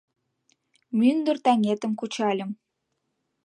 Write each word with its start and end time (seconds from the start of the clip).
Мӱндыр 0.97 1.37
таҥетым 1.45 1.91
кучальым 1.99 2.51